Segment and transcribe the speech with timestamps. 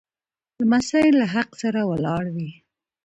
[0.59, 2.51] لمسی له حق سره ولاړ وي.